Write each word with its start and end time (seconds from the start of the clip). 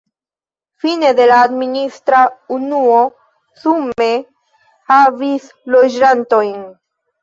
Fine 0.85 1.11
de 1.19 1.27
la 1.31 1.37
administra 1.49 2.23
unuo 2.57 2.97
sume 3.61 4.11
havis 4.97 5.51
loĝantojn. 5.79 6.63